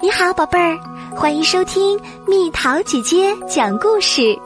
[0.00, 0.78] 你好，宝贝儿，
[1.16, 4.38] 欢迎收听蜜桃姐姐讲故事。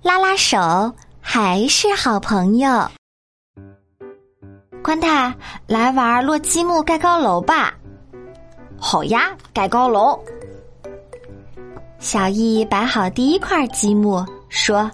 [0.00, 0.56] 拉拉手
[1.20, 2.70] 还是好朋友。
[4.84, 5.34] 宽太，
[5.66, 7.74] 来玩落积木盖高楼吧。
[8.78, 10.16] 好呀，盖高楼。
[11.98, 14.88] 小易摆好第一块积木，说：“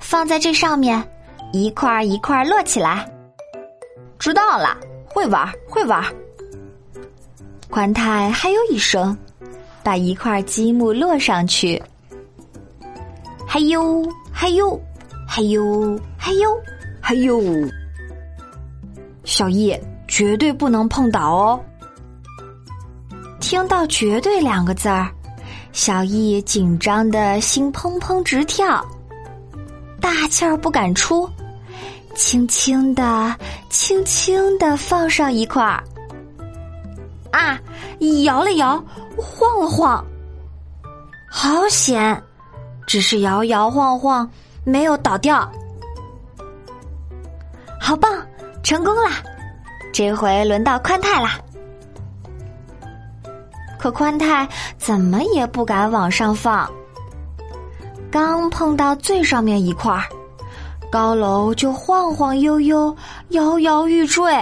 [0.00, 1.00] 放在这上面，
[1.52, 3.08] 一块一块摞起来。”
[4.18, 4.76] 知道了。
[5.12, 6.02] 会玩，会玩。
[7.68, 9.16] 宽太还有一声，
[9.82, 11.80] 把一块积木摞上去。
[13.46, 14.80] 还有，还有，
[15.26, 16.60] 还有，还有，
[17.00, 17.40] 还有。
[19.24, 19.76] 小易
[20.08, 21.60] 绝对不能碰倒哦！
[23.38, 25.08] 听到“绝对”两个字儿，
[25.72, 28.84] 小易紧张的心砰砰直跳，
[30.00, 31.28] 大气儿不敢出。
[32.14, 33.34] 轻轻的，
[33.70, 35.82] 轻轻的放上一块儿，
[37.30, 37.58] 啊，
[38.24, 38.82] 摇了摇，
[39.16, 40.04] 晃了晃，
[41.30, 42.22] 好险！
[42.86, 44.28] 只是摇摇晃晃，
[44.64, 45.50] 没有倒掉。
[47.80, 48.10] 好棒，
[48.62, 49.12] 成功啦！
[49.92, 51.38] 这回轮到宽太啦。
[53.78, 56.70] 可宽太怎么也不敢往上放，
[58.10, 60.02] 刚碰到最上面一块儿。
[60.90, 62.94] 高楼就晃晃悠悠，
[63.28, 64.32] 摇摇欲坠。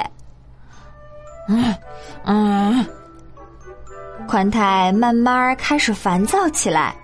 [1.46, 1.74] 嗯
[2.24, 2.86] 嗯，
[4.26, 6.96] 宽太慢慢开始烦躁起来。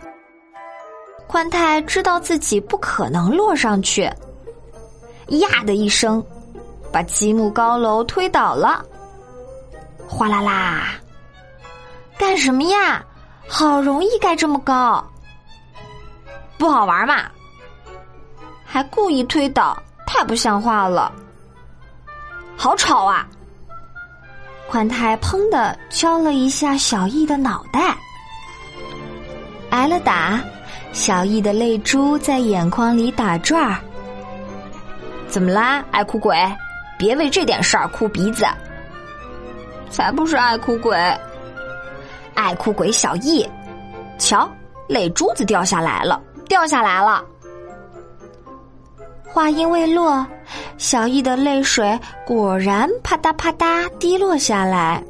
[1.26, 4.02] 宽太知道自己不可能落上去，
[5.28, 6.24] 呀的一声，
[6.92, 8.84] 把积木高楼推倒了。
[10.06, 10.94] 哗啦啦！
[12.16, 13.04] 干什么呀？
[13.46, 15.04] 好容易盖这么高，
[16.56, 17.24] 不好玩嘛？
[18.74, 21.12] 还故意推倒，太不像话了！
[22.56, 23.24] 好吵啊！
[24.68, 27.96] 宽太砰的敲了一下小易的脑袋，
[29.70, 30.40] 挨了打，
[30.92, 33.78] 小易的泪珠在眼眶里打转儿。
[35.28, 36.36] 怎么啦，爱哭鬼？
[36.98, 38.44] 别为这点事儿哭鼻子！
[39.88, 40.98] 才不是爱哭鬼，
[42.34, 43.48] 爱哭鬼小易，
[44.18, 44.50] 瞧，
[44.88, 47.24] 泪珠子掉下来了，掉下来了。
[49.34, 50.24] 话音未落，
[50.78, 55.02] 小易的泪水果然啪嗒啪嗒滴落下来。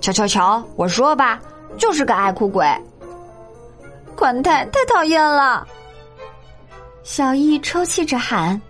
[0.00, 1.40] 瞧瞧瞧，我说吧，
[1.78, 2.66] 就是个爱哭鬼。
[4.16, 5.64] 宽太太讨厌了。
[7.04, 8.60] 小易抽泣着喊：“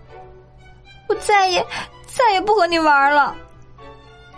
[1.09, 1.65] 我再也
[2.05, 3.35] 再也不和你玩了。”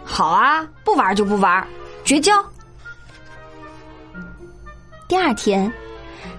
[0.06, 1.68] 好啊，不玩就不玩，
[2.06, 2.34] 绝交。
[5.10, 5.70] 第二天，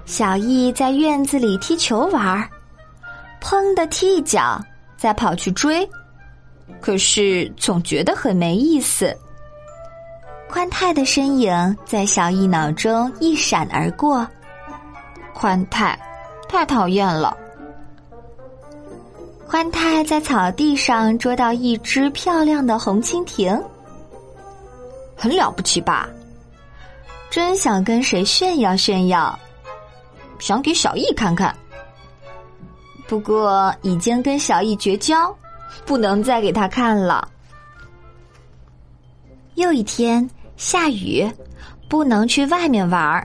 [0.07, 2.49] 小易在院子里踢球玩。
[3.45, 4.59] 砰的踢一脚，
[4.97, 5.87] 再跑去追，
[6.81, 9.15] 可是总觉得很没意思。
[10.49, 14.27] 宽太的身影在小易脑中一闪而过，
[15.35, 15.99] 宽太
[16.49, 17.37] 太讨厌了。
[19.47, 23.63] 宽太在草地上捉到一只漂亮的红蜻蜓，
[25.15, 26.09] 很了不起吧？
[27.31, 29.39] 真想跟谁炫耀炫耀，
[30.39, 31.55] 想给小易看看。
[33.15, 35.33] 不过已经跟小易绝交，
[35.87, 37.29] 不能再给他看了。
[39.55, 41.25] 又一天下雨，
[41.89, 43.25] 不能去外面玩儿。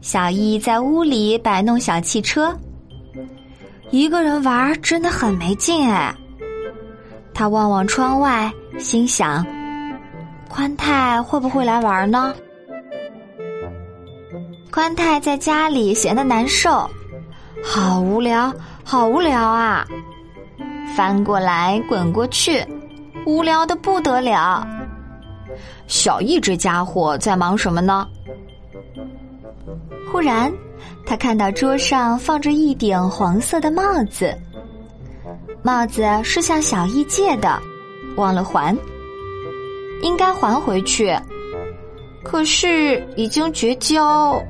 [0.00, 2.58] 小易在屋里摆弄小汽车，
[3.90, 6.16] 一个人玩儿真的很没劲哎。
[7.34, 9.46] 他望望窗外，心想：
[10.48, 12.34] 宽太会不会来玩呢？
[14.70, 16.88] 宽太在家里闲得难受。
[17.64, 18.52] 好无聊，
[18.84, 19.84] 好无聊啊！
[20.94, 22.64] 翻过来滚过去，
[23.26, 24.64] 无聊的不得了。
[25.86, 28.06] 小易这家伙在忙什么呢？
[30.12, 30.52] 忽然，
[31.04, 34.36] 他看到桌上放着一顶黄色的帽子，
[35.62, 37.60] 帽子是向小易借的，
[38.16, 38.76] 忘了还，
[40.02, 41.16] 应该还回去。
[42.22, 44.40] 可是已经绝交。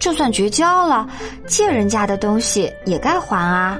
[0.00, 1.06] 就算绝交了，
[1.46, 3.78] 借人家的东西也该还啊！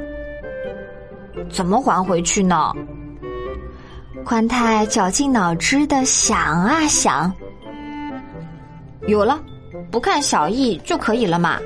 [1.51, 2.73] 怎么还回去呢？
[4.23, 7.33] 宽太绞尽脑汁的想啊想，
[9.09, 9.41] 有了，
[9.91, 11.59] 不看小易就可以了嘛。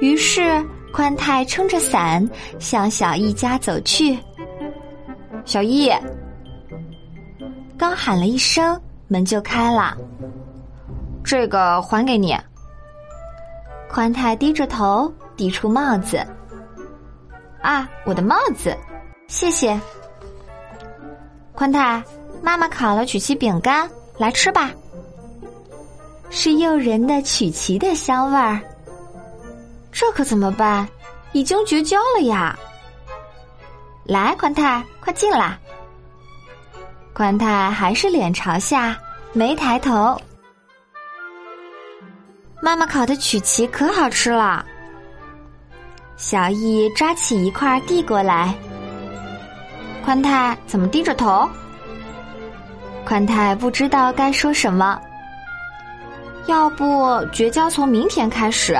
[0.00, 0.60] 于是
[0.92, 2.28] 宽太撑着伞
[2.58, 4.18] 向小易家走去。
[5.44, 5.88] 小易，
[7.78, 9.96] 刚喊了一声，门就开了。
[11.32, 12.38] 这个还给你。
[13.88, 16.22] 宽太低着头递出帽子。
[17.62, 18.76] 啊，我的帽子，
[19.28, 19.80] 谢谢。
[21.54, 22.04] 宽太，
[22.42, 23.88] 妈妈烤了曲奇饼干，
[24.18, 24.72] 来吃吧。
[26.28, 28.60] 是诱人的曲奇的香味儿。
[29.90, 30.86] 这可怎么办？
[31.32, 32.58] 已经绝交了呀！
[34.04, 35.58] 来，宽太，快进来。
[37.14, 38.94] 宽太还是脸朝下，
[39.32, 40.14] 没抬头。
[42.64, 44.64] 妈妈烤的曲奇可好吃了。
[46.16, 48.54] 小易抓起一块递过来。
[50.04, 51.48] 宽太怎么低着头？
[53.04, 54.96] 宽太不知道该说什么。
[56.46, 58.78] 要不绝交从明天开始？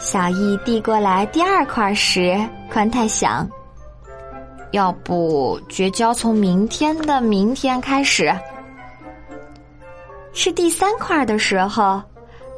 [0.00, 2.36] 小易递过来第二块时，
[2.68, 3.48] 宽太想：
[4.72, 8.34] 要不绝交从明天的明天开始？
[10.32, 12.02] 吃第三块的时候，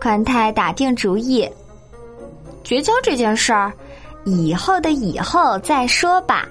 [0.02, 1.48] 宽太打定主意：
[2.64, 3.72] 绝交这件事儿，
[4.24, 6.44] 以后的以后再说吧。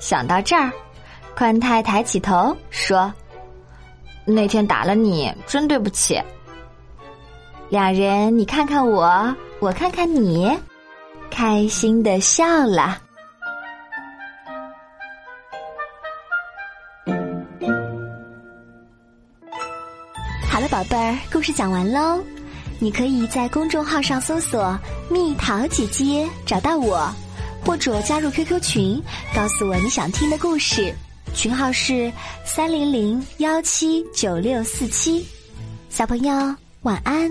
[0.00, 0.72] 想到这儿，
[1.36, 3.12] 宽太抬起头说
[4.24, 6.18] ：“那天打了你，真对不起。”
[7.68, 10.50] 两人你看看我，我看看你，
[11.30, 12.98] 开心的笑了。
[20.52, 22.22] 好了，宝贝儿，故事讲完喽。
[22.78, 24.78] 你可以在公众号上搜索
[25.08, 27.10] “蜜桃姐姐”，找到我。
[27.64, 29.02] 或者加入 QQ 群，
[29.34, 30.94] 告诉我你想听的故事，
[31.32, 32.12] 群号是
[32.44, 35.26] 三零零幺七九六四七。
[35.88, 37.30] 小朋友，晚安。